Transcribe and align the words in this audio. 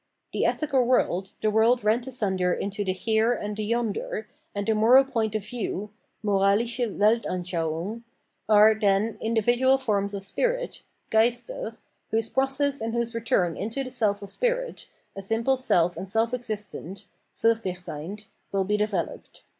The 0.33 0.45
ethical 0.45 0.83
world, 0.83 1.33
the 1.43 1.51
world 1.51 1.83
rent 1.83 2.07
asunder 2.07 2.53
into 2.55 2.83
the 2.83 2.95
435 2.95 2.97
Spirit" 2.97 3.05
here" 3.05 3.45
and 3.45 3.55
the" 3.55 3.63
yonder," 3.65 4.27
and 4.55 4.65
the 4.67 4.73
moral 4.73 5.03
point 5.03 5.35
of 5.35 5.45
view 5.45 5.91
{moralische 6.25 6.97
Weltanschauung) 6.97 8.01
are, 8.49 8.73
then, 8.73 9.19
individual 9.21 9.77
forms 9.77 10.15
of 10.15 10.23
spirit 10.23 10.81
{Geister) 11.11 11.77
whose 12.09 12.29
process 12.29 12.81
and 12.81 12.95
whose 12.95 13.13
return 13.13 13.55
into 13.55 13.83
the 13.83 13.91
self 13.91 14.23
of 14.23 14.31
spirit, 14.31 14.87
a 15.15 15.21
self 15.21 15.59
simple 15.59 15.91
and 15.95 16.09
self 16.09 16.33
existent 16.33 17.05
{fuTsichseynd), 17.39 18.25
will 18.51 18.63
be 18.63 18.77
developed. 18.77 19.43